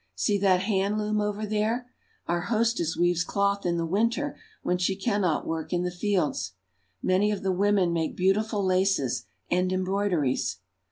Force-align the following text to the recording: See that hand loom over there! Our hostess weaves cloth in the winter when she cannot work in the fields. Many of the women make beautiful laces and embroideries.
See 0.15 0.39
that 0.39 0.61
hand 0.63 0.97
loom 0.97 1.21
over 1.21 1.45
there! 1.45 1.91
Our 2.25 2.41
hostess 2.41 2.97
weaves 2.97 3.23
cloth 3.23 3.67
in 3.67 3.77
the 3.77 3.85
winter 3.85 4.35
when 4.63 4.79
she 4.79 4.95
cannot 4.95 5.45
work 5.45 5.71
in 5.71 5.83
the 5.83 5.91
fields. 5.91 6.53
Many 7.03 7.29
of 7.31 7.43
the 7.43 7.51
women 7.51 7.93
make 7.93 8.17
beautiful 8.17 8.65
laces 8.65 9.27
and 9.51 9.71
embroideries. 9.71 10.57